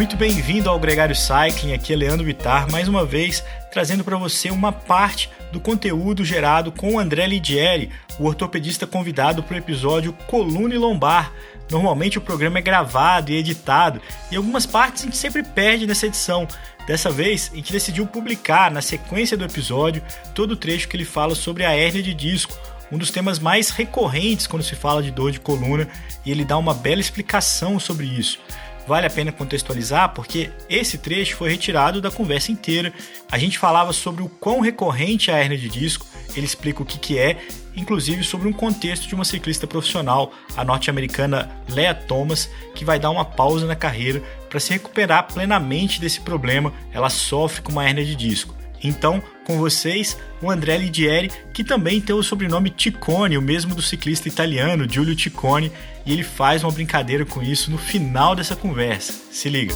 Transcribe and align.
Muito 0.00 0.16
bem-vindo 0.16 0.70
ao 0.70 0.78
Gregário 0.78 1.14
Cycling, 1.14 1.74
aqui 1.74 1.92
é 1.92 1.96
Leandro 1.96 2.24
Bittar, 2.24 2.70
mais 2.72 2.88
uma 2.88 3.04
vez 3.04 3.44
trazendo 3.70 4.02
para 4.02 4.16
você 4.16 4.50
uma 4.50 4.72
parte 4.72 5.28
do 5.52 5.60
conteúdo 5.60 6.24
gerado 6.24 6.72
com 6.72 6.94
o 6.94 6.98
André 6.98 7.26
Lidieri, 7.26 7.90
o 8.18 8.24
ortopedista 8.24 8.86
convidado 8.86 9.42
para 9.42 9.56
o 9.56 9.58
episódio 9.58 10.14
Coluna 10.26 10.74
e 10.74 10.78
Lombar. 10.78 11.30
Normalmente 11.70 12.16
o 12.16 12.22
programa 12.22 12.60
é 12.60 12.62
gravado 12.62 13.30
e 13.30 13.36
editado, 13.36 14.00
e 14.30 14.36
algumas 14.36 14.64
partes 14.64 15.02
a 15.02 15.04
gente 15.04 15.18
sempre 15.18 15.42
perde 15.42 15.86
nessa 15.86 16.06
edição. 16.06 16.48
Dessa 16.86 17.10
vez, 17.10 17.50
a 17.52 17.56
gente 17.56 17.70
decidiu 17.70 18.06
publicar, 18.06 18.70
na 18.70 18.80
sequência 18.80 19.36
do 19.36 19.44
episódio, 19.44 20.02
todo 20.34 20.52
o 20.52 20.56
trecho 20.56 20.88
que 20.88 20.96
ele 20.96 21.04
fala 21.04 21.34
sobre 21.34 21.62
a 21.62 21.76
hérnia 21.76 22.02
de 22.02 22.14
disco, 22.14 22.58
um 22.90 22.96
dos 22.96 23.10
temas 23.10 23.38
mais 23.38 23.68
recorrentes 23.68 24.46
quando 24.46 24.62
se 24.62 24.74
fala 24.74 25.02
de 25.02 25.10
dor 25.10 25.30
de 25.30 25.38
coluna, 25.38 25.86
e 26.24 26.30
ele 26.30 26.44
dá 26.44 26.56
uma 26.56 26.72
bela 26.72 27.02
explicação 27.02 27.78
sobre 27.78 28.06
isso. 28.06 28.40
Vale 28.86 29.06
a 29.06 29.10
pena 29.10 29.30
contextualizar 29.30 30.12
porque 30.14 30.50
esse 30.68 30.98
trecho 30.98 31.36
foi 31.36 31.50
retirado 31.50 32.00
da 32.00 32.10
conversa 32.10 32.50
inteira. 32.50 32.92
A 33.30 33.38
gente 33.38 33.58
falava 33.58 33.92
sobre 33.92 34.22
o 34.22 34.28
quão 34.28 34.60
recorrente 34.60 35.30
é 35.30 35.34
a 35.34 35.40
hernia 35.40 35.58
de 35.58 35.68
disco, 35.68 36.06
ele 36.34 36.46
explica 36.46 36.82
o 36.82 36.86
que, 36.86 36.98
que 36.98 37.18
é, 37.18 37.38
inclusive 37.76 38.22
sobre 38.24 38.48
um 38.48 38.52
contexto 38.52 39.06
de 39.06 39.14
uma 39.14 39.24
ciclista 39.24 39.66
profissional, 39.66 40.32
a 40.56 40.64
norte-americana 40.64 41.50
Lea 41.68 41.94
Thomas, 41.94 42.50
que 42.74 42.84
vai 42.84 42.98
dar 42.98 43.10
uma 43.10 43.24
pausa 43.24 43.66
na 43.66 43.76
carreira 43.76 44.22
para 44.48 44.60
se 44.60 44.72
recuperar 44.72 45.32
plenamente 45.32 46.00
desse 46.00 46.20
problema. 46.20 46.72
Ela 46.92 47.10
sofre 47.10 47.62
com 47.62 47.72
uma 47.72 47.84
hernia 47.84 48.04
de 48.04 48.14
disco. 48.14 48.54
Então, 48.82 49.22
com 49.50 49.58
vocês, 49.58 50.16
o 50.40 50.48
André 50.48 50.78
Lidieri, 50.78 51.30
que 51.52 51.64
também 51.64 52.00
tem 52.00 52.14
o 52.14 52.22
sobrenome 52.22 52.70
Ticone, 52.70 53.36
o 53.36 53.42
mesmo 53.42 53.74
do 53.74 53.82
ciclista 53.82 54.28
italiano 54.28 54.88
Giulio 54.88 55.16
Ticone, 55.16 55.72
e 56.06 56.12
ele 56.12 56.22
faz 56.22 56.62
uma 56.62 56.70
brincadeira 56.70 57.24
com 57.24 57.42
isso 57.42 57.70
no 57.70 57.78
final 57.78 58.36
dessa 58.36 58.54
conversa. 58.54 59.12
Se 59.32 59.48
liga. 59.48 59.74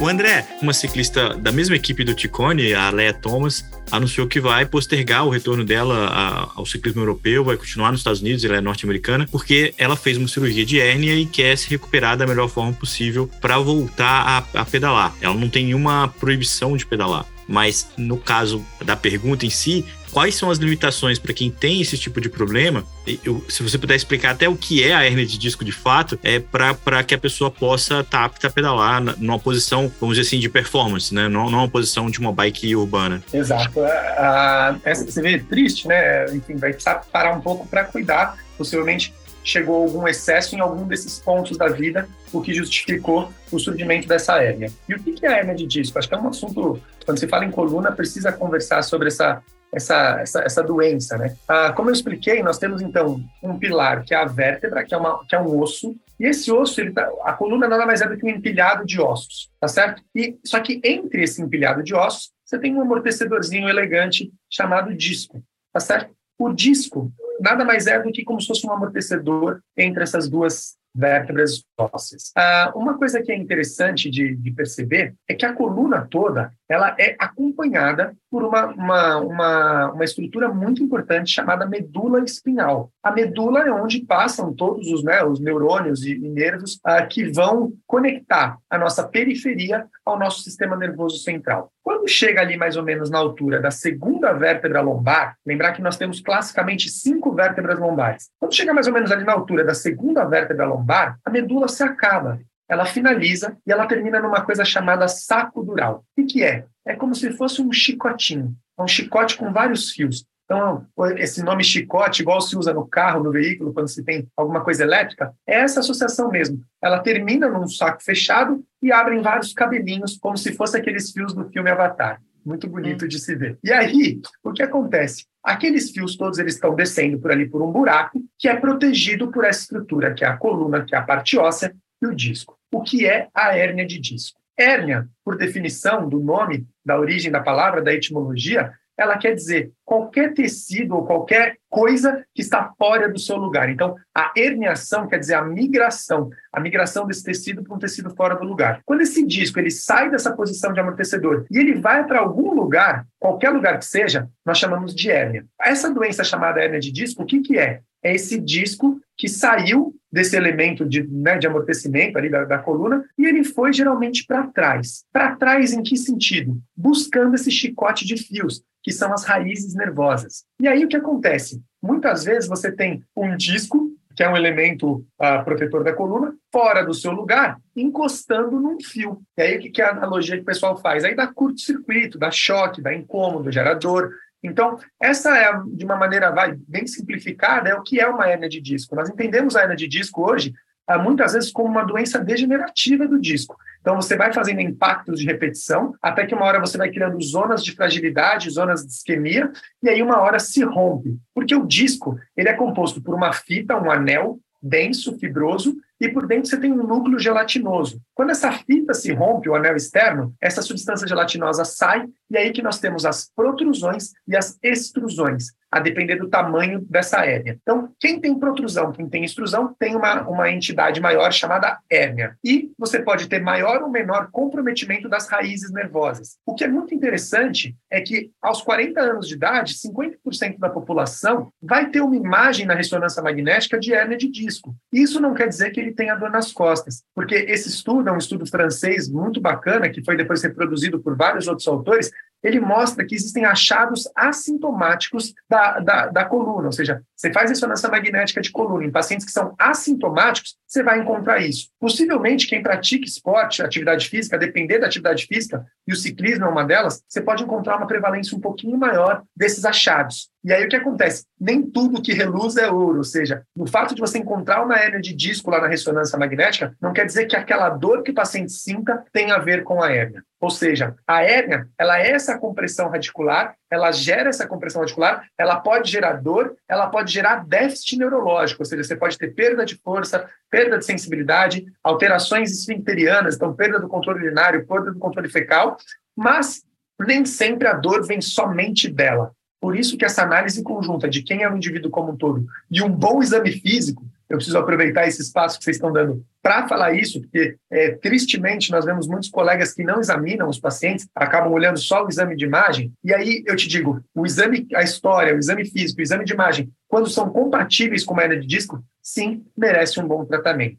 O 0.00 0.06
André, 0.06 0.46
uma 0.62 0.72
ciclista 0.72 1.34
da 1.34 1.50
mesma 1.50 1.74
equipe 1.74 2.04
do 2.04 2.14
Ticone, 2.14 2.72
a 2.72 2.88
Leia 2.88 3.12
Thomas, 3.12 3.64
anunciou 3.90 4.28
que 4.28 4.40
vai 4.40 4.64
postergar 4.64 5.26
o 5.26 5.30
retorno 5.30 5.64
dela 5.64 6.52
ao 6.54 6.64
ciclismo 6.64 7.02
europeu, 7.02 7.42
vai 7.42 7.56
continuar 7.56 7.90
nos 7.90 8.00
Estados 8.00 8.20
Unidos, 8.20 8.44
ela 8.44 8.58
é 8.58 8.60
norte-americana, 8.60 9.26
porque 9.28 9.74
ela 9.76 9.96
fez 9.96 10.16
uma 10.16 10.28
cirurgia 10.28 10.64
de 10.64 10.78
hérnia 10.78 11.14
e 11.14 11.26
quer 11.26 11.58
se 11.58 11.68
recuperar 11.68 12.16
da 12.16 12.28
melhor 12.28 12.48
forma 12.48 12.72
possível 12.72 13.28
para 13.40 13.58
voltar 13.58 14.46
a, 14.54 14.60
a 14.60 14.64
pedalar. 14.64 15.12
Ela 15.20 15.34
não 15.34 15.48
tem 15.48 15.64
nenhuma 15.64 16.06
proibição 16.20 16.76
de 16.76 16.86
pedalar. 16.86 17.26
Mas 17.48 17.88
no 17.96 18.18
caso 18.18 18.64
da 18.84 18.94
pergunta 18.94 19.46
em 19.46 19.50
si, 19.50 19.84
quais 20.12 20.34
são 20.34 20.50
as 20.50 20.58
limitações 20.58 21.18
para 21.18 21.32
quem 21.32 21.50
tem 21.50 21.80
esse 21.80 21.96
tipo 21.96 22.20
de 22.20 22.28
problema? 22.28 22.84
Eu, 23.24 23.44
se 23.48 23.62
você 23.62 23.78
puder 23.78 23.94
explicar 23.94 24.30
até 24.30 24.48
o 24.48 24.56
que 24.56 24.82
é 24.82 24.94
a 24.94 25.06
hernia 25.06 25.26
de 25.26 25.38
disco 25.38 25.64
de 25.64 25.72
fato, 25.72 26.18
é 26.22 26.38
para 26.38 27.02
que 27.02 27.14
a 27.14 27.18
pessoa 27.18 27.50
possa 27.50 28.00
estar 28.00 28.18
tá 28.18 28.24
apta 28.24 28.46
a 28.46 28.50
pedalar 28.50 29.00
numa 29.18 29.38
posição, 29.38 29.90
vamos 30.00 30.16
dizer 30.16 30.28
assim, 30.28 30.38
de 30.38 30.48
performance, 30.48 31.14
né? 31.14 31.28
Não, 31.28 31.50
não 31.50 31.60
uma 31.60 31.68
posição 31.68 32.10
de 32.10 32.18
uma 32.18 32.32
bike 32.32 32.74
urbana. 32.76 33.22
Exato. 33.32 33.80
A, 33.80 34.76
a, 34.84 34.94
você 34.94 35.22
vê 35.22 35.38
triste, 35.38 35.86
né? 35.88 36.26
Enfim, 36.34 36.56
vai 36.56 36.70
precisar 36.70 37.06
parar 37.12 37.34
um 37.34 37.40
pouco 37.40 37.66
para 37.66 37.84
cuidar. 37.84 38.36
Possivelmente 38.56 39.14
chegou 39.48 39.76
algum 39.76 40.06
excesso 40.06 40.54
em 40.54 40.60
algum 40.60 40.86
desses 40.86 41.18
pontos 41.18 41.56
da 41.56 41.68
vida, 41.68 42.06
o 42.32 42.42
que 42.42 42.52
justificou 42.52 43.32
o 43.50 43.58
surgimento 43.58 44.06
dessa 44.06 44.42
hérnia. 44.42 44.70
E 44.88 44.94
o 44.94 44.98
que 44.98 45.24
é 45.24 45.28
a 45.28 45.38
hérnia 45.38 45.54
de 45.54 45.66
disco? 45.66 45.98
Acho 45.98 46.08
que 46.08 46.14
é 46.14 46.18
um 46.18 46.28
assunto, 46.28 46.78
quando 47.04 47.18
se 47.18 47.26
fala 47.26 47.44
em 47.44 47.50
coluna, 47.50 47.90
precisa 47.90 48.30
conversar 48.30 48.82
sobre 48.82 49.08
essa, 49.08 49.42
essa, 49.72 50.20
essa, 50.20 50.42
essa 50.42 50.62
doença, 50.62 51.16
né? 51.18 51.36
Ah, 51.46 51.72
como 51.72 51.90
eu 51.90 51.92
expliquei, 51.92 52.42
nós 52.42 52.58
temos 52.58 52.80
então 52.82 53.22
um 53.42 53.58
pilar 53.58 54.04
que 54.04 54.14
é 54.14 54.16
a 54.16 54.24
vértebra, 54.24 54.84
que 54.84 54.94
é, 54.94 54.96
uma, 54.96 55.24
que 55.26 55.34
é 55.34 55.40
um 55.40 55.58
osso, 55.58 55.96
e 56.18 56.26
esse 56.26 56.50
osso, 56.50 56.80
ele 56.80 56.92
tá, 56.92 57.08
a 57.22 57.32
coluna 57.32 57.68
nada 57.68 57.86
mais 57.86 58.00
é 58.00 58.08
do 58.08 58.16
que 58.16 58.26
um 58.26 58.30
empilhado 58.30 58.84
de 58.84 59.00
ossos, 59.00 59.50
tá 59.60 59.68
certo? 59.68 60.02
E 60.14 60.36
só 60.44 60.60
que 60.60 60.80
entre 60.82 61.22
esse 61.22 61.40
empilhado 61.40 61.82
de 61.82 61.94
ossos, 61.94 62.32
você 62.44 62.58
tem 62.58 62.74
um 62.74 62.80
amortecedorzinho 62.80 63.68
elegante 63.68 64.32
chamado 64.50 64.94
disco, 64.94 65.42
tá 65.72 65.80
certo? 65.80 66.12
O 66.38 66.52
disco 66.52 67.12
nada 67.40 67.64
mais 67.64 67.86
é 67.86 68.00
do 68.00 68.10
que 68.10 68.24
como 68.24 68.40
se 68.40 68.48
fosse 68.48 68.66
um 68.66 68.72
amortecedor 68.72 69.60
entre 69.76 70.02
essas 70.02 70.28
duas 70.28 70.76
vértebras 70.94 71.62
ósseas. 71.78 72.32
Ah, 72.36 72.72
uma 72.74 72.98
coisa 72.98 73.22
que 73.22 73.30
é 73.30 73.36
interessante 73.36 74.10
de, 74.10 74.34
de, 74.34 74.50
perceber 74.50 75.14
é 75.28 75.34
que 75.34 75.46
a 75.46 75.52
coluna 75.52 76.06
toda 76.10 76.52
ela 76.68 76.94
é 76.98 77.16
acompanhada 77.18 78.14
por 78.30 78.44
uma, 78.44 78.66
uma, 78.66 79.16
uma, 79.18 79.92
uma, 79.92 80.04
estrutura 80.04 80.48
muito 80.48 80.82
importante 80.82 81.30
chamada 81.30 81.66
medula 81.66 82.22
espinhal. 82.22 82.92
A 83.02 83.10
medula 83.10 83.60
é 83.60 83.72
onde 83.72 84.04
passam 84.04 84.52
todos 84.52 84.86
os, 84.88 85.02
né, 85.02 85.24
os 85.24 85.40
neurônios 85.40 86.04
e, 86.04 86.18
nervos 86.18 86.78
ah, 86.84 87.02
que 87.06 87.30
vão 87.32 87.72
conectar 87.86 88.58
a 88.68 88.76
nossa 88.76 89.06
periferia 89.06 89.86
ao 90.04 90.18
nosso 90.18 90.42
sistema 90.42 90.76
nervoso 90.76 91.18
central. 91.18 91.72
Quando 91.82 92.06
chega 92.06 92.42
ali 92.42 92.56
mais 92.56 92.76
ou 92.76 92.82
menos 92.82 93.08
na 93.08 93.18
altura 93.18 93.60
da 93.60 93.70
segunda 93.70 94.32
vértebra 94.32 94.82
lombar, 94.82 95.36
lembrar 95.46 95.72
que 95.72 95.80
nós 95.80 95.96
temos 95.96 96.20
classicamente 96.20 96.90
cinco 96.90 97.32
vértebras 97.32 97.78
lombares. 97.78 98.28
Quando 98.38 98.54
chega 98.54 98.74
mais 98.74 98.86
ou 98.86 98.92
menos 98.92 99.10
ali 99.10 99.24
na 99.24 99.32
altura 99.32 99.64
da 99.64 99.74
segunda 99.74 100.24
vértebra 100.24 100.66
lombar, 100.66 101.18
a 101.24 101.30
medula 101.30 101.66
se 101.66 101.82
acaba. 101.82 102.38
Ela 102.68 102.84
finaliza 102.84 103.56
e 103.66 103.72
ela 103.72 103.86
termina 103.86 104.20
numa 104.20 104.42
coisa 104.42 104.64
chamada 104.64 105.08
saco 105.08 105.62
dural. 105.62 106.04
O 106.16 106.26
que 106.26 106.42
é? 106.42 106.66
É 106.86 106.94
como 106.94 107.14
se 107.14 107.32
fosse 107.32 107.62
um 107.62 107.72
chicotinho. 107.72 108.54
É 108.78 108.82
um 108.82 108.88
chicote 108.88 109.36
com 109.36 109.52
vários 109.52 109.90
fios. 109.90 110.24
Então, 110.44 110.86
esse 111.18 111.42
nome 111.42 111.62
chicote, 111.62 112.22
igual 112.22 112.40
se 112.40 112.56
usa 112.56 112.72
no 112.72 112.86
carro, 112.86 113.22
no 113.22 113.30
veículo, 113.30 113.72
quando 113.72 113.88
se 113.88 114.02
tem 114.02 114.26
alguma 114.34 114.62
coisa 114.62 114.82
elétrica, 114.82 115.34
é 115.46 115.60
essa 115.60 115.80
associação 115.80 116.30
mesmo. 116.30 116.62
Ela 116.82 117.00
termina 117.00 117.48
num 117.50 117.68
saco 117.68 118.02
fechado 118.02 118.64
e 118.82 118.90
abrem 118.90 119.20
vários 119.20 119.52
cabelinhos, 119.52 120.16
como 120.16 120.38
se 120.38 120.54
fosse 120.54 120.78
aqueles 120.78 121.12
fios 121.12 121.34
do 121.34 121.46
filme 121.50 121.70
Avatar. 121.70 122.18
Muito 122.46 122.66
bonito 122.66 123.06
de 123.06 123.18
se 123.18 123.34
ver. 123.34 123.58
E 123.62 123.70
aí, 123.70 124.22
o 124.42 124.52
que 124.52 124.62
acontece? 124.62 125.26
Aqueles 125.44 125.90
fios 125.90 126.16
todos 126.16 126.38
eles 126.38 126.54
estão 126.54 126.74
descendo 126.74 127.18
por 127.18 127.30
ali 127.30 127.46
por 127.46 127.60
um 127.60 127.70
buraco 127.70 128.18
que 128.38 128.48
é 128.48 128.56
protegido 128.56 129.30
por 129.30 129.44
essa 129.44 129.60
estrutura, 129.60 130.14
que 130.14 130.24
é 130.24 130.28
a 130.28 130.36
coluna, 130.36 130.82
que 130.82 130.94
é 130.94 130.98
a 130.98 131.02
parte 131.02 131.36
óssea 131.36 131.76
e 132.00 132.06
o 132.06 132.14
disco. 132.14 132.57
O 132.72 132.82
que 132.82 133.06
é 133.06 133.28
a 133.34 133.56
hérnia 133.56 133.86
de 133.86 133.98
disco? 133.98 134.38
Hérnia, 134.58 135.08
por 135.24 135.36
definição 135.36 136.08
do 136.08 136.20
nome, 136.20 136.66
da 136.84 136.98
origem 136.98 137.30
da 137.30 137.40
palavra, 137.40 137.80
da 137.80 137.94
etimologia, 137.94 138.72
ela 138.98 139.16
quer 139.16 139.32
dizer 139.32 139.70
qualquer 139.84 140.34
tecido 140.34 140.96
ou 140.96 141.06
qualquer 141.06 141.56
coisa 141.70 142.24
que 142.34 142.42
está 142.42 142.72
fora 142.76 143.08
do 143.08 143.18
seu 143.18 143.36
lugar. 143.36 143.70
Então, 143.70 143.94
a 144.12 144.32
herniação 144.36 145.06
quer 145.06 145.18
dizer 145.18 145.34
a 145.34 145.44
migração, 145.44 146.28
a 146.52 146.58
migração 146.58 147.06
desse 147.06 147.22
tecido 147.22 147.62
para 147.62 147.76
um 147.76 147.78
tecido 147.78 148.10
fora 148.16 148.34
do 148.34 148.44
lugar. 148.44 148.82
Quando 148.84 149.02
esse 149.02 149.24
disco 149.24 149.60
ele 149.60 149.70
sai 149.70 150.10
dessa 150.10 150.34
posição 150.34 150.72
de 150.72 150.80
amortecedor 150.80 151.46
e 151.48 151.58
ele 151.58 151.76
vai 151.76 152.04
para 152.04 152.18
algum 152.18 152.52
lugar, 152.52 153.06
qualquer 153.20 153.50
lugar 153.50 153.78
que 153.78 153.86
seja, 153.86 154.28
nós 154.44 154.58
chamamos 154.58 154.92
de 154.92 155.08
hérnia. 155.08 155.46
Essa 155.60 155.94
doença 155.94 156.24
chamada 156.24 156.60
hérnia 156.60 156.80
de 156.80 156.90
disco, 156.90 157.22
o 157.22 157.26
que, 157.26 157.40
que 157.40 157.56
é? 157.56 157.80
É 158.02 158.14
esse 158.14 158.40
disco 158.40 159.00
que 159.18 159.28
saiu 159.28 159.94
desse 160.10 160.36
elemento 160.36 160.88
de, 160.88 161.06
né, 161.06 161.36
de 161.36 161.46
amortecimento 161.46 162.16
ali 162.16 162.30
da, 162.30 162.44
da 162.44 162.58
coluna 162.58 163.04
e 163.18 163.26
ele 163.26 163.44
foi 163.44 163.72
geralmente 163.72 164.24
para 164.24 164.46
trás. 164.46 165.04
Para 165.12 165.36
trás 165.36 165.72
em 165.72 165.82
que 165.82 165.96
sentido? 165.96 166.58
Buscando 166.74 167.34
esse 167.34 167.50
chicote 167.50 168.06
de 168.06 168.16
fios 168.16 168.62
que 168.82 168.92
são 168.92 169.12
as 169.12 169.24
raízes 169.24 169.74
nervosas. 169.74 170.44
E 170.60 170.68
aí 170.68 170.84
o 170.84 170.88
que 170.88 170.96
acontece? 170.96 171.60
Muitas 171.82 172.24
vezes 172.24 172.48
você 172.48 172.72
tem 172.72 173.02
um 173.14 173.36
disco, 173.36 173.90
que 174.16 174.22
é 174.22 174.28
um 174.28 174.36
elemento 174.36 175.04
uh, 175.20 175.44
protetor 175.44 175.84
da 175.84 175.92
coluna, 175.92 176.34
fora 176.50 176.82
do 176.82 176.94
seu 176.94 177.12
lugar, 177.12 177.58
encostando 177.76 178.58
num 178.58 178.80
fio. 178.80 179.20
E 179.36 179.42
aí 179.42 179.58
o 179.58 179.60
que, 179.60 179.70
que 179.70 179.82
a 179.82 179.90
analogia 179.90 180.36
que 180.36 180.42
o 180.42 180.46
pessoal 180.46 180.76
faz? 180.80 181.04
Aí 181.04 181.14
dá 181.14 181.26
curto-circuito, 181.26 182.18
dá 182.18 182.30
choque, 182.30 182.80
dá 182.80 182.94
incômodo, 182.94 183.52
gera 183.52 183.74
dor. 183.74 184.10
Então, 184.42 184.78
essa 185.00 185.36
é, 185.36 185.50
de 185.72 185.84
uma 185.84 185.96
maneira 185.96 186.30
vai, 186.30 186.54
bem 186.66 186.86
simplificada, 186.86 187.68
é 187.68 187.74
o 187.74 187.82
que 187.82 188.00
é 188.00 188.06
uma 188.06 188.28
hernia 188.28 188.48
de 188.48 188.60
disco. 188.60 188.94
Nós 188.94 189.10
entendemos 189.10 189.56
a 189.56 189.62
hernia 189.62 189.76
de 189.76 189.88
disco 189.88 190.28
hoje 190.28 190.52
muitas 190.96 191.34
vezes 191.34 191.52
como 191.52 191.68
uma 191.68 191.84
doença 191.84 192.18
degenerativa 192.18 193.06
do 193.06 193.20
disco. 193.20 193.56
Então, 193.80 193.96
você 193.96 194.16
vai 194.16 194.32
fazendo 194.32 194.60
impactos 194.60 195.20
de 195.20 195.26
repetição, 195.26 195.94
até 196.00 196.24
que 196.24 196.34
uma 196.34 196.46
hora 196.46 196.60
você 196.60 196.78
vai 196.78 196.90
criando 196.90 197.20
zonas 197.22 197.62
de 197.62 197.72
fragilidade, 197.72 198.50
zonas 198.50 198.86
de 198.86 198.92
isquemia, 198.92 199.52
e 199.82 199.88
aí 199.88 200.00
uma 200.00 200.18
hora 200.18 200.38
se 200.38 200.64
rompe. 200.64 201.18
Porque 201.34 201.54
o 201.54 201.66
disco 201.66 202.18
ele 202.34 202.48
é 202.48 202.54
composto 202.54 203.02
por 203.02 203.14
uma 203.14 203.32
fita, 203.32 203.76
um 203.76 203.90
anel 203.90 204.38
denso, 204.62 205.18
fibroso, 205.18 205.76
e 206.00 206.08
por 206.08 206.26
dentro 206.26 206.48
você 206.48 206.58
tem 206.58 206.72
um 206.72 206.86
núcleo 206.86 207.18
gelatinoso. 207.18 208.00
Quando 208.14 208.30
essa 208.30 208.52
fita 208.52 208.94
se 208.94 209.12
rompe, 209.12 209.48
o 209.48 209.54
anel 209.54 209.76
externo, 209.76 210.34
essa 210.40 210.62
substância 210.62 211.06
gelatinosa 211.06 211.64
sai 211.64 212.06
e 212.30 212.36
aí 212.36 212.52
que 212.52 212.62
nós 212.62 212.78
temos 212.78 213.04
as 213.04 213.30
protrusões 213.34 214.12
e 214.26 214.36
as 214.36 214.58
extrusões 214.62 215.46
a 215.70 215.80
depender 215.80 216.16
do 216.16 216.28
tamanho 216.28 216.80
dessa 216.88 217.24
hérnia. 217.24 217.58
Então, 217.60 217.92
quem 218.00 218.20
tem 218.20 218.38
protrusão, 218.38 218.90
quem 218.90 219.08
tem 219.08 219.24
extrusão, 219.24 219.74
tem 219.78 219.94
uma, 219.94 220.22
uma 220.22 220.50
entidade 220.50 221.00
maior 221.00 221.30
chamada 221.32 221.78
hérnia. 221.90 222.36
E 222.42 222.70
você 222.78 223.02
pode 223.02 223.28
ter 223.28 223.40
maior 223.40 223.82
ou 223.82 223.90
menor 223.90 224.30
comprometimento 224.30 225.08
das 225.08 225.28
raízes 225.28 225.70
nervosas. 225.70 226.38
O 226.46 226.54
que 226.54 226.64
é 226.64 226.68
muito 226.68 226.94
interessante 226.94 227.76
é 227.90 228.00
que, 228.00 228.30
aos 228.40 228.62
40 228.62 229.00
anos 229.00 229.28
de 229.28 229.34
idade, 229.34 229.74
50% 229.74 230.58
da 230.58 230.70
população 230.70 231.52
vai 231.60 231.90
ter 231.90 232.00
uma 232.00 232.16
imagem 232.16 232.64
na 232.64 232.74
ressonância 232.74 233.22
magnética 233.22 233.78
de 233.78 233.92
hérnia 233.92 234.16
de 234.16 234.30
disco. 234.30 234.74
Isso 234.92 235.20
não 235.20 235.34
quer 235.34 235.48
dizer 235.48 235.70
que 235.70 235.80
ele 235.80 235.87
tenha 235.92 236.14
dor 236.14 236.30
nas 236.30 236.52
costas, 236.52 237.02
porque 237.14 237.34
esse 237.34 237.68
estudo 237.68 238.08
é 238.08 238.12
um 238.12 238.18
estudo 238.18 238.46
francês 238.46 239.08
muito 239.08 239.40
bacana, 239.40 239.88
que 239.88 240.04
foi 240.04 240.16
depois 240.16 240.42
reproduzido 240.42 241.00
por 241.00 241.16
vários 241.16 241.46
outros 241.46 241.66
autores, 241.68 242.10
ele 242.42 242.60
mostra 242.60 243.04
que 243.04 243.14
existem 243.14 243.44
achados 243.44 244.08
assintomáticos 244.14 245.34
da, 245.48 245.80
da, 245.80 246.06
da, 246.06 246.24
coluna, 246.24 246.66
ou 246.66 246.72
seja, 246.72 247.02
você 247.16 247.32
faz 247.32 247.50
ressonância 247.50 247.88
magnética 247.88 248.40
de 248.40 248.50
coluna 248.50 248.84
em 248.84 248.90
pacientes 248.90 249.26
que 249.26 249.32
são 249.32 249.54
assintomáticos, 249.58 250.56
você 250.66 250.82
vai 250.82 251.00
encontrar 251.00 251.40
isso. 251.40 251.68
Possivelmente, 251.80 252.46
quem 252.46 252.62
pratica 252.62 253.04
esporte, 253.04 253.62
atividade 253.62 254.08
física, 254.08 254.38
depender 254.38 254.78
da 254.78 254.86
atividade 254.86 255.26
física, 255.26 255.66
e 255.86 255.92
o 255.92 255.96
ciclismo 255.96 256.44
é 256.44 256.48
uma 256.48 256.64
delas, 256.64 257.02
você 257.08 257.20
pode 257.20 257.42
encontrar 257.42 257.76
uma 257.76 257.86
prevalência 257.86 258.36
um 258.36 258.40
pouquinho 258.40 258.78
maior 258.78 259.22
desses 259.36 259.64
achados. 259.64 260.30
E 260.44 260.52
aí 260.52 260.64
o 260.64 260.68
que 260.68 260.76
acontece? 260.76 261.24
Nem 261.38 261.62
tudo 261.62 262.00
que 262.00 262.12
reluz 262.12 262.56
é 262.56 262.70
ouro, 262.70 262.98
ou 262.98 263.04
seja, 263.04 263.42
o 263.56 263.66
fato 263.66 263.94
de 263.94 264.00
você 264.00 264.18
encontrar 264.18 264.64
uma 264.64 264.78
hérnia 264.78 265.00
de 265.00 265.12
disco 265.12 265.50
lá 265.50 265.60
na 265.60 265.66
ressonância 265.66 266.18
magnética 266.18 266.74
não 266.80 266.92
quer 266.92 267.06
dizer 267.06 267.26
que 267.26 267.36
aquela 267.36 267.68
dor 267.68 268.02
que 268.02 268.12
o 268.12 268.14
paciente 268.14 268.52
sinta 268.52 269.04
tem 269.12 269.32
a 269.32 269.38
ver 269.38 269.64
com 269.64 269.82
a 269.82 269.90
hérnia. 269.90 270.22
Ou 270.40 270.48
seja, 270.48 270.94
a 271.04 271.22
hérnia, 271.24 271.68
ela 271.76 271.98
é 271.98 272.12
essa 272.12 272.38
compressão 272.38 272.88
radicular, 272.88 273.56
ela 273.68 273.90
gera 273.90 274.28
essa 274.28 274.46
compressão 274.46 274.80
radicular, 274.80 275.26
ela 275.36 275.58
pode 275.58 275.90
gerar 275.90 276.14
dor, 276.14 276.56
ela 276.68 276.86
pode 276.86 277.12
gerar 277.12 277.44
déficit 277.44 277.98
neurológico, 277.98 278.62
ou 278.62 278.66
seja, 278.66 278.84
você 278.84 278.96
pode 278.96 279.18
ter 279.18 279.34
perda 279.34 279.64
de 279.64 279.76
força, 279.76 280.30
perda 280.48 280.78
de 280.78 280.84
sensibilidade, 280.84 281.66
alterações 281.82 282.52
esfincterianas, 282.52 283.34
então 283.34 283.52
perda 283.52 283.80
do 283.80 283.88
controle 283.88 284.24
urinário, 284.24 284.64
perda 284.64 284.92
do 284.92 284.98
controle 285.00 285.28
fecal, 285.28 285.76
mas 286.16 286.62
nem 287.00 287.24
sempre 287.24 287.66
a 287.66 287.72
dor 287.72 288.06
vem 288.06 288.20
somente 288.20 288.88
dela. 288.88 289.32
Por 289.60 289.76
isso 289.76 289.96
que 289.96 290.04
essa 290.04 290.22
análise 290.22 290.62
conjunta 290.62 291.08
de 291.08 291.22
quem 291.22 291.42
é 291.42 291.50
o 291.50 291.56
indivíduo 291.56 291.90
como 291.90 292.12
um 292.12 292.16
todo 292.16 292.46
e 292.70 292.80
um 292.82 292.90
bom 292.90 293.20
exame 293.22 293.52
físico, 293.52 294.06
eu 294.28 294.36
preciso 294.36 294.58
aproveitar 294.58 295.08
esse 295.08 295.22
espaço 295.22 295.58
que 295.58 295.64
vocês 295.64 295.76
estão 295.76 295.92
dando 295.92 296.24
para 296.42 296.68
falar 296.68 296.92
isso, 296.92 297.20
porque 297.20 297.56
é, 297.70 297.92
tristemente 297.92 298.70
nós 298.70 298.84
vemos 298.84 299.08
muitos 299.08 299.30
colegas 299.30 299.72
que 299.72 299.82
não 299.82 300.00
examinam 300.00 300.48
os 300.48 300.60
pacientes, 300.60 301.08
acabam 301.14 301.52
olhando 301.52 301.78
só 301.78 302.04
o 302.04 302.08
exame 302.08 302.36
de 302.36 302.44
imagem, 302.44 302.92
e 303.02 303.12
aí 303.12 303.42
eu 303.46 303.56
te 303.56 303.66
digo, 303.66 304.02
o 304.14 304.26
exame, 304.26 304.66
a 304.74 304.82
história, 304.82 305.34
o 305.34 305.38
exame 305.38 305.64
físico, 305.64 306.00
o 306.00 306.02
exame 306.02 306.24
de 306.24 306.34
imagem, 306.34 306.70
quando 306.86 307.08
são 307.08 307.30
compatíveis 307.30 308.04
com 308.04 308.20
hernia 308.20 308.38
de 308.38 308.46
disco, 308.46 308.82
sim, 309.02 309.44
merece 309.56 309.98
um 309.98 310.06
bom 310.06 310.24
tratamento. 310.24 310.78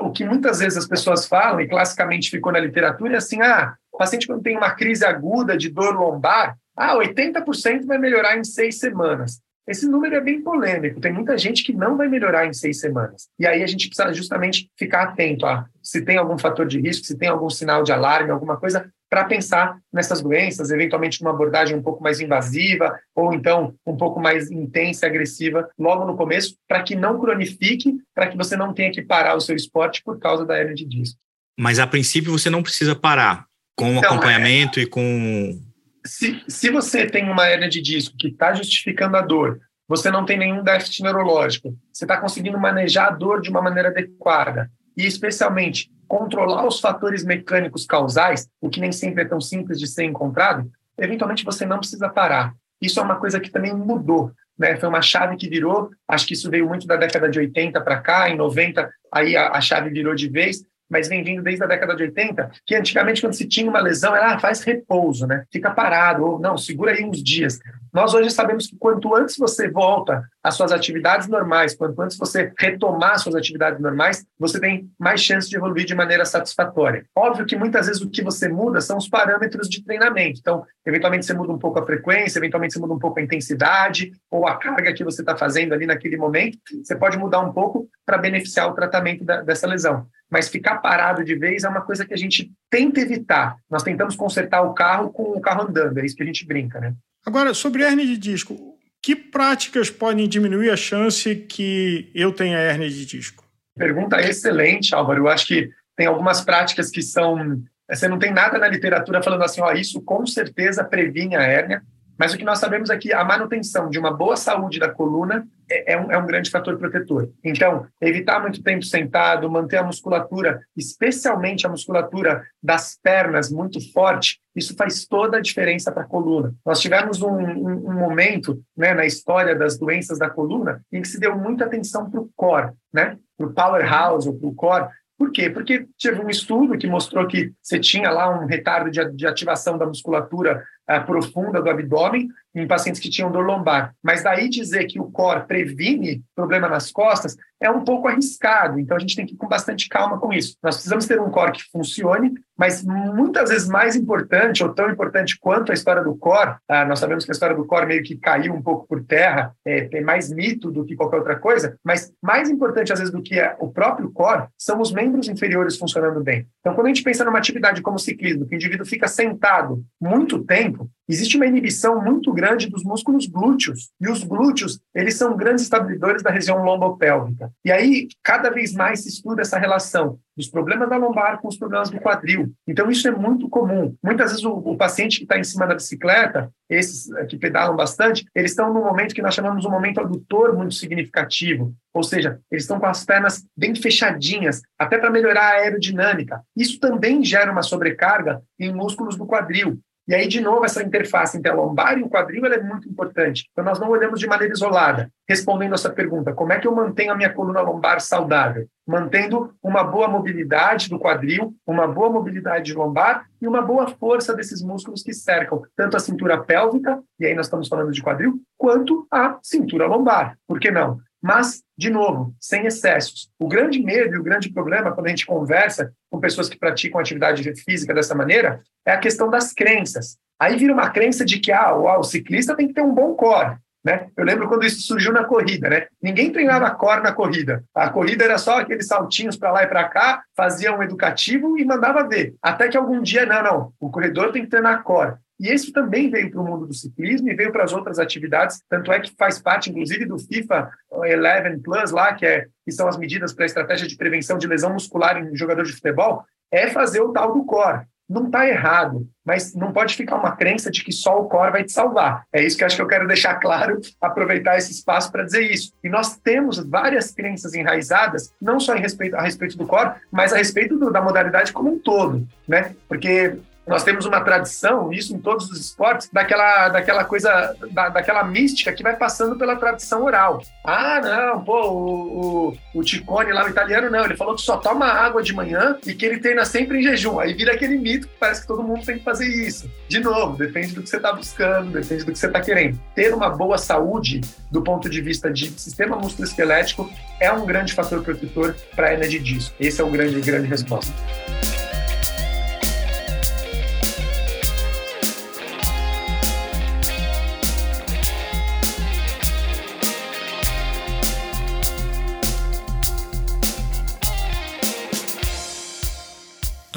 O 0.00 0.10
que 0.10 0.24
muitas 0.24 0.58
vezes 0.58 0.76
as 0.76 0.86
pessoas 0.86 1.26
falam, 1.26 1.60
e 1.60 1.68
classicamente 1.68 2.28
ficou 2.28 2.52
na 2.52 2.58
literatura, 2.58 3.14
é 3.14 3.16
assim, 3.16 3.40
ah, 3.40 3.74
o 3.92 3.98
paciente 3.98 4.26
quando 4.26 4.42
tem 4.42 4.56
uma 4.56 4.72
crise 4.72 5.04
aguda 5.04 5.56
de 5.56 5.70
dor 5.70 5.94
lombar, 5.94 6.56
ah, 6.76 6.96
80% 6.96 7.86
vai 7.86 7.98
melhorar 7.98 8.38
em 8.38 8.44
seis 8.44 8.78
semanas. 8.78 9.40
Esse 9.70 9.86
número 9.86 10.16
é 10.16 10.20
bem 10.20 10.42
polêmico. 10.42 11.00
Tem 11.00 11.12
muita 11.12 11.38
gente 11.38 11.62
que 11.62 11.72
não 11.72 11.96
vai 11.96 12.08
melhorar 12.08 12.46
em 12.46 12.52
seis 12.52 12.80
semanas. 12.80 13.28
E 13.38 13.46
aí 13.46 13.62
a 13.62 13.66
gente 13.66 13.86
precisa 13.86 14.12
justamente 14.12 14.68
ficar 14.76 15.04
atento 15.04 15.46
a 15.46 15.66
se 15.80 16.02
tem 16.02 16.16
algum 16.16 16.36
fator 16.36 16.66
de 16.66 16.80
risco, 16.80 17.06
se 17.06 17.16
tem 17.16 17.28
algum 17.28 17.48
sinal 17.48 17.84
de 17.84 17.92
alarme, 17.92 18.30
alguma 18.30 18.56
coisa, 18.56 18.90
para 19.08 19.24
pensar 19.24 19.78
nessas 19.92 20.20
doenças, 20.20 20.70
eventualmente 20.70 21.22
numa 21.22 21.32
abordagem 21.32 21.76
um 21.76 21.82
pouco 21.82 22.02
mais 22.02 22.20
invasiva 22.20 22.98
ou 23.14 23.32
então 23.32 23.74
um 23.86 23.96
pouco 23.96 24.20
mais 24.20 24.50
intensa 24.50 25.06
e 25.06 25.08
agressiva 25.08 25.68
logo 25.78 26.04
no 26.04 26.16
começo, 26.16 26.56
para 26.66 26.82
que 26.82 26.96
não 26.96 27.20
cronifique, 27.20 27.98
para 28.14 28.28
que 28.28 28.36
você 28.36 28.56
não 28.56 28.72
tenha 28.74 28.90
que 28.90 29.02
parar 29.02 29.36
o 29.36 29.40
seu 29.40 29.54
esporte 29.54 30.02
por 30.02 30.18
causa 30.18 30.44
da 30.44 30.58
hernia 30.58 30.74
de 30.74 30.84
disco. 30.84 31.18
Mas 31.58 31.78
a 31.78 31.86
princípio 31.86 32.32
você 32.32 32.50
não 32.50 32.62
precisa 32.62 32.94
parar 32.94 33.46
com 33.76 33.94
então, 33.94 34.10
acompanhamento 34.10 34.80
é... 34.80 34.82
e 34.82 34.86
com 34.86 35.60
se, 36.04 36.42
se 36.48 36.70
você 36.70 37.06
tem 37.06 37.28
uma 37.30 37.48
hernia 37.48 37.68
de 37.68 37.80
disco 37.80 38.16
que 38.16 38.28
está 38.28 38.52
justificando 38.52 39.16
a 39.16 39.22
dor, 39.22 39.60
você 39.88 40.10
não 40.10 40.24
tem 40.24 40.38
nenhum 40.38 40.62
déficit 40.62 41.02
neurológico, 41.02 41.76
você 41.92 42.04
está 42.04 42.16
conseguindo 42.16 42.58
manejar 42.58 43.08
a 43.08 43.10
dor 43.10 43.40
de 43.40 43.50
uma 43.50 43.60
maneira 43.60 43.88
adequada 43.88 44.70
e, 44.96 45.04
especialmente, 45.04 45.90
controlar 46.06 46.66
os 46.66 46.80
fatores 46.80 47.24
mecânicos 47.24 47.86
causais, 47.86 48.48
o 48.60 48.68
que 48.68 48.80
nem 48.80 48.92
sempre 48.92 49.22
é 49.22 49.26
tão 49.26 49.40
simples 49.40 49.78
de 49.78 49.86
ser 49.86 50.04
encontrado, 50.04 50.70
eventualmente 50.98 51.44
você 51.44 51.66
não 51.66 51.78
precisa 51.78 52.08
parar. 52.08 52.54
Isso 52.80 52.98
é 52.98 53.02
uma 53.02 53.16
coisa 53.16 53.40
que 53.40 53.50
também 53.50 53.74
mudou. 53.74 54.32
Né? 54.58 54.76
Foi 54.76 54.88
uma 54.88 55.02
chave 55.02 55.36
que 55.36 55.48
virou, 55.48 55.90
acho 56.06 56.26
que 56.26 56.34
isso 56.34 56.50
veio 56.50 56.68
muito 56.68 56.86
da 56.86 56.96
década 56.96 57.28
de 57.28 57.38
80 57.38 57.80
para 57.80 58.00
cá, 58.00 58.28
em 58.28 58.36
90 58.36 58.90
aí 59.12 59.36
a, 59.36 59.50
a 59.52 59.60
chave 59.60 59.90
virou 59.90 60.14
de 60.14 60.28
vez, 60.28 60.62
mas 60.90 61.08
vem 61.08 61.22
vindo 61.22 61.42
desde 61.42 61.62
a 61.62 61.66
década 61.66 61.94
de 61.94 62.02
80, 62.02 62.50
que 62.66 62.74
antigamente, 62.74 63.20
quando 63.20 63.34
se 63.34 63.46
tinha 63.46 63.70
uma 63.70 63.80
lesão, 63.80 64.14
era 64.14 64.34
ah, 64.34 64.38
faz 64.38 64.62
repouso, 64.62 65.26
né? 65.26 65.44
Fica 65.52 65.70
parado, 65.70 66.24
ou 66.24 66.38
não, 66.38 66.58
segura 66.58 66.92
aí 66.92 67.04
uns 67.04 67.22
dias. 67.22 67.60
Nós 67.92 68.14
hoje 68.14 68.30
sabemos 68.30 68.68
que 68.68 68.76
quanto 68.76 69.14
antes 69.14 69.36
você 69.36 69.68
volta 69.68 70.22
às 70.42 70.54
suas 70.54 70.72
atividades 70.72 71.28
normais, 71.28 71.74
quanto 71.74 72.00
antes 72.00 72.16
você 72.16 72.52
retomar 72.58 73.18
suas 73.18 73.34
atividades 73.34 73.80
normais, 73.80 74.24
você 74.38 74.60
tem 74.60 74.88
mais 74.98 75.20
chance 75.20 75.48
de 75.48 75.56
evoluir 75.56 75.84
de 75.84 75.94
maneira 75.94 76.24
satisfatória. 76.24 77.04
Óbvio 77.16 77.46
que 77.46 77.56
muitas 77.56 77.86
vezes 77.86 78.00
o 78.00 78.08
que 78.08 78.22
você 78.22 78.48
muda 78.48 78.80
são 78.80 78.96
os 78.96 79.08
parâmetros 79.08 79.68
de 79.68 79.84
treinamento. 79.84 80.38
Então, 80.40 80.64
eventualmente 80.86 81.26
você 81.26 81.34
muda 81.34 81.52
um 81.52 81.58
pouco 81.58 81.80
a 81.80 81.86
frequência, 81.86 82.38
eventualmente 82.38 82.74
você 82.74 82.80
muda 82.80 82.94
um 82.94 82.98
pouco 82.98 83.18
a 83.18 83.22
intensidade 83.22 84.12
ou 84.30 84.46
a 84.46 84.56
carga 84.56 84.92
que 84.92 85.04
você 85.04 85.22
está 85.22 85.36
fazendo 85.36 85.74
ali 85.74 85.84
naquele 85.84 86.16
momento. 86.16 86.58
Você 86.82 86.94
pode 86.94 87.18
mudar 87.18 87.40
um 87.40 87.52
pouco 87.52 87.88
para 88.06 88.18
beneficiar 88.18 88.68
o 88.68 88.74
tratamento 88.74 89.24
da, 89.24 89.42
dessa 89.42 89.66
lesão. 89.66 90.06
Mas 90.30 90.48
ficar 90.48 90.78
parado 90.78 91.24
de 91.24 91.34
vez 91.34 91.64
é 91.64 91.68
uma 91.68 91.80
coisa 91.80 92.06
que 92.06 92.14
a 92.14 92.16
gente 92.16 92.52
tenta 92.70 93.00
evitar. 93.00 93.56
Nós 93.68 93.82
tentamos 93.82 94.14
consertar 94.14 94.62
o 94.62 94.72
carro 94.72 95.10
com 95.10 95.24
o 95.24 95.40
carro 95.40 95.62
andando, 95.68 95.98
é 95.98 96.06
isso 96.06 96.14
que 96.14 96.22
a 96.22 96.26
gente 96.26 96.46
brinca, 96.46 96.78
né? 96.80 96.94
Agora, 97.26 97.52
sobre 97.52 97.82
hernia 97.82 98.06
de 98.06 98.16
disco, 98.16 98.78
que 99.02 99.16
práticas 99.16 99.90
podem 99.90 100.28
diminuir 100.28 100.70
a 100.70 100.76
chance 100.76 101.34
que 101.34 102.10
eu 102.14 102.32
tenha 102.32 102.58
hernia 102.58 102.88
de 102.88 103.04
disco? 103.04 103.44
Pergunta 103.76 104.20
excelente, 104.20 104.94
Álvaro. 104.94 105.22
Eu 105.22 105.28
acho 105.28 105.46
que 105.46 105.70
tem 105.96 106.06
algumas 106.06 106.40
práticas 106.40 106.90
que 106.90 107.02
são. 107.02 107.62
Você 107.88 108.06
não 108.08 108.18
tem 108.18 108.32
nada 108.32 108.58
na 108.58 108.68
literatura 108.68 109.22
falando 109.22 109.42
assim, 109.42 109.60
ó, 109.60 109.72
isso 109.72 110.00
com 110.02 110.24
certeza 110.26 110.84
previne 110.84 111.34
a 111.34 111.42
hérnia. 111.42 111.82
Mas 112.18 112.34
o 112.34 112.38
que 112.38 112.44
nós 112.44 112.58
sabemos 112.58 112.90
é 112.90 112.98
que 112.98 113.12
a 113.12 113.24
manutenção 113.24 113.88
de 113.88 113.98
uma 113.98 114.12
boa 114.12 114.36
saúde 114.36 114.78
da 114.78 114.88
coluna 114.88 115.46
é, 115.70 115.94
é 115.94 116.00
um, 116.00 116.12
é 116.12 116.18
um 116.18 116.26
grande 116.26 116.50
fator 116.50 116.76
protetor. 116.76 117.30
Então, 117.44 117.86
evitar 118.00 118.40
muito 118.40 118.62
tempo 118.62 118.84
sentado, 118.84 119.50
manter 119.50 119.76
a 119.76 119.84
musculatura, 119.84 120.60
especialmente 120.76 121.66
a 121.66 121.70
musculatura 121.70 122.44
das 122.62 122.98
pernas, 123.02 123.50
muito 123.50 123.80
forte, 123.92 124.40
isso 124.54 124.74
faz 124.76 125.06
toda 125.06 125.38
a 125.38 125.40
diferença 125.40 125.92
para 125.92 126.02
a 126.02 126.06
coluna. 126.06 126.54
Nós 126.66 126.80
tivemos 126.80 127.22
um, 127.22 127.30
um, 127.30 127.90
um 127.90 127.94
momento 127.94 128.60
né, 128.76 128.92
na 128.92 129.06
história 129.06 129.54
das 129.54 129.78
doenças 129.78 130.18
da 130.18 130.28
coluna 130.28 130.82
em 130.92 131.00
que 131.00 131.08
se 131.08 131.20
deu 131.20 131.36
muita 131.38 131.64
atenção 131.64 132.10
para 132.10 132.20
o 132.20 132.30
core, 132.34 132.72
né, 132.92 133.16
para 133.38 133.46
o 133.46 133.52
powerhouse, 133.52 134.28
ou 134.28 134.36
para 134.36 134.48
o 134.48 134.54
core, 134.54 134.88
por 135.20 135.30
quê? 135.32 135.50
Porque 135.50 135.86
teve 136.00 136.18
um 136.18 136.30
estudo 136.30 136.78
que 136.78 136.86
mostrou 136.86 137.26
que 137.26 137.52
você 137.62 137.78
tinha 137.78 138.10
lá 138.10 138.30
um 138.40 138.46
retardo 138.46 138.90
de, 138.90 139.04
de 139.12 139.26
ativação 139.26 139.76
da 139.76 139.84
musculatura 139.84 140.64
uh, 140.90 141.04
profunda 141.06 141.62
do 141.62 141.70
abdômen 141.70 142.28
em 142.54 142.66
pacientes 142.66 143.00
que 143.00 143.10
tinham 143.10 143.30
dor 143.30 143.44
lombar. 143.44 143.94
Mas 144.02 144.22
daí 144.22 144.48
dizer 144.48 144.86
que 144.86 145.00
o 145.00 145.10
core 145.10 145.46
previne 145.46 146.22
problema 146.34 146.68
nas 146.68 146.90
costas 146.90 147.36
é 147.62 147.70
um 147.70 147.84
pouco 147.84 148.08
arriscado. 148.08 148.80
Então 148.80 148.96
a 148.96 149.00
gente 149.00 149.14
tem 149.14 149.26
que 149.26 149.34
ir 149.34 149.36
com 149.36 149.46
bastante 149.46 149.88
calma 149.88 150.18
com 150.18 150.32
isso. 150.32 150.56
Nós 150.62 150.76
precisamos 150.76 151.06
ter 151.06 151.20
um 151.20 151.30
core 151.30 151.52
que 151.52 151.62
funcione, 151.70 152.32
mas 152.58 152.82
muitas 152.82 153.50
vezes 153.50 153.68
mais 153.68 153.94
importante, 153.94 154.64
ou 154.64 154.72
tão 154.72 154.90
importante 154.90 155.38
quanto 155.38 155.70
a 155.70 155.74
história 155.74 156.02
do 156.02 156.16
core, 156.16 156.50
uh, 156.50 156.88
nós 156.88 156.98
sabemos 156.98 157.24
que 157.24 157.30
a 157.30 157.34
história 157.34 157.54
do 157.54 157.66
core 157.66 157.86
meio 157.86 158.02
que 158.02 158.16
caiu 158.16 158.54
um 158.54 158.62
pouco 158.62 158.86
por 158.88 159.04
terra, 159.04 159.54
é, 159.64 159.82
tem 159.82 160.02
mais 160.02 160.32
mito 160.32 160.70
do 160.70 160.84
que 160.84 160.96
qualquer 160.96 161.18
outra 161.18 161.36
coisa, 161.38 161.76
mas 161.84 162.12
mais 162.22 162.48
importante 162.48 162.92
às 162.92 162.98
vezes 162.98 163.12
do 163.12 163.22
que 163.22 163.36
o 163.58 163.70
próprio 163.70 164.10
core 164.10 164.46
são 164.58 164.80
os 164.80 164.92
membros 164.92 165.28
inferiores 165.28 165.76
funcionando 165.76 166.22
bem. 166.22 166.46
Então 166.60 166.74
quando 166.74 166.86
a 166.86 166.90
gente 166.90 167.02
pensa 167.02 167.24
numa 167.24 167.38
atividade 167.38 167.82
como 167.82 167.98
ciclismo, 167.98 168.46
que 168.46 168.54
o 168.54 168.56
indivíduo 168.56 168.86
fica 168.86 169.06
sentado 169.06 169.84
muito 170.00 170.42
tempo, 170.44 170.79
existe 171.08 171.36
uma 171.36 171.46
inibição 171.46 172.02
muito 172.02 172.32
grande 172.32 172.68
dos 172.68 172.84
músculos 172.84 173.26
glúteos. 173.26 173.90
E 174.00 174.08
os 174.08 174.22
glúteos, 174.22 174.80
eles 174.94 175.14
são 175.14 175.36
grandes 175.36 175.64
estabilizadores 175.64 176.22
da 176.22 176.30
região 176.30 176.62
lombopélvica. 176.62 177.50
E 177.64 177.72
aí, 177.72 178.08
cada 178.22 178.50
vez 178.50 178.72
mais 178.72 179.02
se 179.02 179.08
estuda 179.08 179.42
essa 179.42 179.58
relação 179.58 180.18
dos 180.36 180.48
problemas 180.48 180.88
da 180.88 180.96
lombar 180.96 181.40
com 181.40 181.48
os 181.48 181.58
problemas 181.58 181.90
do 181.90 182.00
quadril. 182.00 182.52
Então, 182.66 182.90
isso 182.90 183.06
é 183.06 183.10
muito 183.10 183.48
comum. 183.48 183.94
Muitas 184.02 184.30
vezes, 184.30 184.44
o, 184.44 184.52
o 184.52 184.76
paciente 184.76 185.18
que 185.18 185.24
está 185.24 185.38
em 185.38 185.44
cima 185.44 185.66
da 185.66 185.74
bicicleta, 185.74 186.50
esses 186.68 187.08
que 187.28 187.36
pedalam 187.36 187.76
bastante, 187.76 188.24
eles 188.34 188.52
estão 188.52 188.72
num 188.72 188.84
momento 188.84 189.14
que 189.14 189.22
nós 189.22 189.34
chamamos 189.34 189.62
de 189.62 189.68
um 189.68 189.70
momento 189.70 190.00
adutor 190.00 190.56
muito 190.56 190.74
significativo. 190.74 191.74
Ou 191.92 192.02
seja, 192.02 192.38
eles 192.50 192.62
estão 192.62 192.78
com 192.78 192.86
as 192.86 193.04
pernas 193.04 193.44
bem 193.56 193.74
fechadinhas, 193.74 194.62
até 194.78 194.96
para 194.96 195.10
melhorar 195.10 195.42
a 195.42 195.60
aerodinâmica. 195.62 196.40
Isso 196.56 196.78
também 196.78 197.24
gera 197.24 197.50
uma 197.50 197.62
sobrecarga 197.62 198.40
em 198.58 198.72
músculos 198.72 199.16
do 199.16 199.26
quadril. 199.26 199.78
E 200.10 200.14
aí, 200.14 200.26
de 200.26 200.40
novo, 200.40 200.64
essa 200.64 200.82
interface 200.82 201.38
entre 201.38 201.52
a 201.52 201.54
lombar 201.54 201.96
e 201.96 202.02
o 202.02 202.08
quadril 202.08 202.44
é 202.46 202.60
muito 202.60 202.88
importante. 202.88 203.48
Então, 203.52 203.64
nós 203.64 203.78
não 203.78 203.88
olhamos 203.88 204.18
de 204.18 204.26
maneira 204.26 204.52
isolada. 204.52 205.08
Respondendo 205.28 205.76
essa 205.76 205.88
pergunta, 205.88 206.32
como 206.32 206.52
é 206.52 206.58
que 206.58 206.66
eu 206.66 206.74
mantenho 206.74 207.12
a 207.12 207.16
minha 207.16 207.32
coluna 207.32 207.60
lombar 207.60 208.00
saudável? 208.00 208.66
Mantendo 208.84 209.54
uma 209.62 209.84
boa 209.84 210.08
mobilidade 210.08 210.88
do 210.88 210.98
quadril, 210.98 211.54
uma 211.64 211.86
boa 211.86 212.10
mobilidade 212.10 212.74
lombar 212.74 213.24
e 213.40 213.46
uma 213.46 213.62
boa 213.62 213.86
força 213.86 214.34
desses 214.34 214.60
músculos 214.60 215.04
que 215.04 215.14
cercam 215.14 215.62
tanto 215.76 215.96
a 215.96 216.00
cintura 216.00 216.42
pélvica, 216.42 217.00
e 217.20 217.26
aí 217.26 217.34
nós 217.36 217.46
estamos 217.46 217.68
falando 217.68 217.92
de 217.92 218.02
quadril, 218.02 218.40
quanto 218.58 219.06
a 219.12 219.38
cintura 219.40 219.86
lombar. 219.86 220.36
Por 220.44 220.58
que 220.58 220.72
não? 220.72 220.98
Mas, 221.22 221.62
de 221.76 221.90
novo, 221.90 222.34
sem 222.40 222.66
excessos. 222.66 223.30
O 223.38 223.46
grande 223.46 223.82
medo 223.82 224.14
e 224.14 224.18
o 224.18 224.22
grande 224.22 224.50
problema 224.50 224.92
quando 224.92 225.06
a 225.06 225.10
gente 225.10 225.26
conversa 225.26 225.92
com 226.10 226.20
pessoas 226.20 226.48
que 226.48 226.58
praticam 226.58 227.00
atividade 227.00 227.42
física 227.62 227.92
dessa 227.92 228.14
maneira 228.14 228.62
é 228.86 228.92
a 228.92 228.98
questão 228.98 229.28
das 229.28 229.52
crenças. 229.52 230.16
Aí 230.38 230.56
vira 230.56 230.72
uma 230.72 230.88
crença 230.88 231.24
de 231.24 231.38
que 231.38 231.52
ah, 231.52 231.74
o 231.74 232.02
ciclista 232.02 232.56
tem 232.56 232.68
que 232.68 232.74
ter 232.74 232.82
um 232.82 232.94
bom 232.94 233.14
core. 233.14 233.58
Né? 233.84 234.08
Eu 234.14 234.24
lembro 234.24 234.46
quando 234.46 234.64
isso 234.64 234.82
surgiu 234.82 235.12
na 235.12 235.24
corrida, 235.24 235.68
né? 235.70 235.86
Ninguém 236.02 236.30
treinava 236.30 236.70
core 236.70 237.02
na 237.02 237.12
corrida. 237.12 237.64
A 237.74 237.88
corrida 237.88 238.24
era 238.24 238.36
só 238.36 238.60
aqueles 238.60 238.86
saltinhos 238.86 239.36
para 239.36 239.52
lá 239.52 239.62
e 239.62 239.66
para 239.66 239.88
cá, 239.88 240.22
fazia 240.36 240.76
um 240.76 240.82
educativo 240.82 241.58
e 241.58 241.64
mandava 241.64 242.06
ver. 242.06 242.34
Até 242.42 242.68
que 242.68 242.76
algum 242.76 243.00
dia, 243.00 243.24
não, 243.24 243.42
não, 243.42 243.72
o 243.80 243.90
corredor 243.90 244.32
tem 244.32 244.42
que 244.42 244.50
treinar 244.50 244.82
core. 244.82 245.14
E 245.40 245.50
isso 245.50 245.72
também 245.72 246.10
veio 246.10 246.30
para 246.30 246.40
o 246.42 246.44
mundo 246.44 246.66
do 246.66 246.74
ciclismo 246.74 247.30
e 247.30 247.34
veio 247.34 247.50
para 247.50 247.64
as 247.64 247.72
outras 247.72 247.98
atividades, 247.98 248.62
tanto 248.68 248.92
é 248.92 249.00
que 249.00 249.10
faz 249.16 249.40
parte, 249.40 249.70
inclusive, 249.70 250.04
do 250.04 250.18
FIFA 250.18 250.70
11 250.92 251.62
Plus, 251.64 251.90
lá, 251.92 252.12
que, 252.12 252.26
é, 252.26 252.46
que 252.62 252.70
são 252.70 252.86
as 252.86 252.98
medidas 252.98 253.32
para 253.32 253.46
a 253.46 253.46
estratégia 253.46 253.88
de 253.88 253.96
prevenção 253.96 254.36
de 254.36 254.46
lesão 254.46 254.70
muscular 254.70 255.16
em 255.16 255.34
jogador 255.34 255.64
de 255.64 255.72
futebol, 255.72 256.22
é 256.52 256.68
fazer 256.68 257.00
o 257.00 257.10
tal 257.10 257.32
do 257.32 257.42
core. 257.44 257.86
Não 258.06 258.26
está 258.26 258.46
errado, 258.46 259.08
mas 259.24 259.54
não 259.54 259.72
pode 259.72 259.94
ficar 259.94 260.16
uma 260.16 260.36
crença 260.36 260.70
de 260.70 260.84
que 260.84 260.92
só 260.92 261.18
o 261.18 261.28
core 261.28 261.52
vai 261.52 261.64
te 261.64 261.72
salvar. 261.72 262.24
É 262.32 262.44
isso 262.44 262.58
que 262.58 262.64
acho 262.64 262.76
que 262.76 262.82
eu 262.82 262.88
quero 262.88 263.06
deixar 263.06 263.36
claro, 263.36 263.80
aproveitar 263.98 264.58
esse 264.58 264.72
espaço 264.72 265.10
para 265.10 265.22
dizer 265.22 265.50
isso. 265.50 265.72
E 265.82 265.88
nós 265.88 266.18
temos 266.18 266.58
várias 266.58 267.12
crenças 267.12 267.54
enraizadas, 267.54 268.30
não 268.42 268.60
só 268.60 268.74
em 268.74 268.80
respeito, 268.80 269.16
a 269.16 269.22
respeito 269.22 269.56
do 269.56 269.66
core, 269.66 269.94
mas 270.10 270.34
a 270.34 270.36
respeito 270.36 270.76
do, 270.76 270.90
da 270.90 271.00
modalidade 271.00 271.52
como 271.52 271.72
um 271.72 271.78
todo, 271.78 272.26
né? 272.46 272.74
Porque 272.88 273.38
nós 273.70 273.84
temos 273.84 274.04
uma 274.04 274.20
tradição, 274.20 274.92
isso 274.92 275.14
em 275.14 275.18
todos 275.20 275.48
os 275.48 275.60
esportes, 275.60 276.10
daquela, 276.12 276.68
daquela 276.70 277.04
coisa, 277.04 277.56
da, 277.70 277.88
daquela 277.88 278.24
mística 278.24 278.72
que 278.72 278.82
vai 278.82 278.96
passando 278.96 279.36
pela 279.36 279.54
tradição 279.54 280.02
oral. 280.02 280.42
Ah, 280.64 281.00
não, 281.00 281.44
pô, 281.44 281.70
o, 281.70 282.48
o, 282.48 282.80
o 282.80 282.82
Ticone 282.82 283.32
lá, 283.32 283.44
o 283.44 283.48
italiano, 283.48 283.88
não, 283.88 284.04
ele 284.04 284.16
falou 284.16 284.34
que 284.34 284.42
só 284.42 284.56
toma 284.56 284.86
água 284.86 285.22
de 285.22 285.32
manhã 285.32 285.78
e 285.86 285.94
que 285.94 286.04
ele 286.04 286.18
treina 286.18 286.44
sempre 286.44 286.78
em 286.78 286.82
jejum. 286.82 287.20
Aí 287.20 287.32
vira 287.32 287.52
aquele 287.52 287.78
mito 287.78 288.08
que 288.08 288.16
parece 288.18 288.40
que 288.40 288.48
todo 288.48 288.64
mundo 288.64 288.84
tem 288.84 288.98
que 288.98 289.04
fazer 289.04 289.28
isso. 289.28 289.70
De 289.88 290.00
novo, 290.00 290.36
depende 290.36 290.74
do 290.74 290.82
que 290.82 290.88
você 290.88 290.96
está 290.96 291.12
buscando, 291.12 291.70
depende 291.70 292.02
do 292.02 292.10
que 292.10 292.18
você 292.18 292.26
está 292.26 292.40
querendo. 292.40 292.76
Ter 292.96 293.14
uma 293.14 293.30
boa 293.30 293.56
saúde 293.56 294.20
do 294.50 294.62
ponto 294.62 294.90
de 294.90 295.00
vista 295.00 295.30
de 295.30 295.48
sistema 295.50 295.96
musculoesquelético 295.96 296.90
é 297.20 297.30
um 297.30 297.46
grande 297.46 297.72
fator 297.72 298.02
protetor 298.02 298.56
para 298.74 298.88
a 298.88 298.92
hernia 298.94 299.08
de 299.08 299.20
disco. 299.20 299.54
Esse 299.60 299.80
é 299.80 299.84
o 299.84 299.90
grande, 299.90 300.20
grande 300.20 300.48
resposta. 300.48 300.92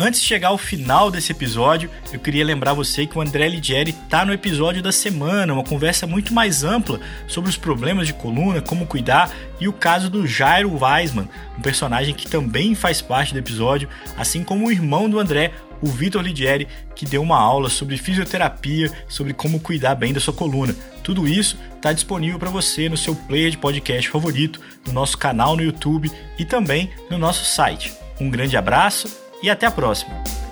Antes 0.06 0.20
de 0.20 0.28
chegar 0.28 0.50
ao 0.50 0.58
final 0.58 1.10
desse 1.10 1.32
episódio, 1.32 1.90
eu 2.12 2.20
queria 2.20 2.44
lembrar 2.44 2.74
você 2.74 3.08
que 3.08 3.18
o 3.18 3.22
André 3.22 3.48
Ligieri 3.48 3.92
está 3.92 4.26
no 4.26 4.34
episódio 4.34 4.84
da 4.84 4.92
semana, 4.92 5.54
uma 5.54 5.64
conversa 5.64 6.06
muito 6.06 6.34
mais 6.34 6.62
ampla 6.62 7.00
sobre 7.26 7.50
os 7.50 7.56
problemas 7.56 8.08
de 8.08 8.14
coluna, 8.14 8.62
como 8.62 8.86
cuidar 8.86 9.32
e 9.62 9.68
o 9.70 9.72
caso 9.72 10.10
do 10.10 10.28
Jairo 10.28 10.78
Weisman, 10.78 11.30
um 11.58 11.62
personagem 11.62 12.14
que 12.14 12.28
também 12.28 12.76
faz 12.76 13.02
parte 13.02 13.32
do 13.32 13.40
episódio, 13.40 13.88
assim 14.18 14.44
como 14.44 14.68
o 14.68 14.72
irmão 14.74 15.10
do 15.10 15.22
André, 15.22 15.54
o 15.82 15.88
Vitor 15.88 16.22
Ligieri, 16.22 16.68
que 16.94 17.06
deu 17.06 17.22
uma 17.22 17.40
aula 17.40 17.70
sobre 17.70 17.96
fisioterapia, 17.96 18.92
sobre 19.08 19.32
como 19.32 19.62
cuidar 19.62 19.96
bem 19.96 20.12
da 20.12 20.20
sua 20.20 20.34
coluna. 20.34 20.76
Tudo 21.02 21.26
isso 21.26 21.58
está 21.78 21.94
disponível 21.94 22.38
para 22.38 22.50
você 22.50 22.90
no 22.90 22.98
seu 22.98 23.16
player 23.16 23.52
de 23.52 23.58
podcast 23.58 24.10
favorito, 24.10 24.60
no 24.86 24.92
nosso 24.92 25.18
canal 25.18 25.56
no 25.56 25.64
YouTube 25.64 26.12
e 26.38 26.44
também 26.44 26.92
no 27.10 27.18
nosso 27.18 27.46
site. 27.46 27.94
Um 28.20 28.30
grande 28.30 28.58
abraço 28.58 29.23
e 29.44 29.50
até 29.50 29.68
a 29.68 29.72
próxima! 29.72 30.43